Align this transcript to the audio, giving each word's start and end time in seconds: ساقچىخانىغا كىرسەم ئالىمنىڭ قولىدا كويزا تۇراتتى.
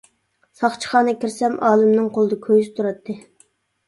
ساقچىخانىغا 0.59 1.19
كىرسەم 1.23 1.57
ئالىمنىڭ 1.67 2.07
قولىدا 2.15 2.39
كويزا 2.47 2.73
تۇراتتى. 2.81 3.15